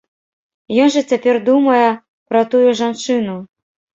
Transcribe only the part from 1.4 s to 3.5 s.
думае пра тую жанчыну!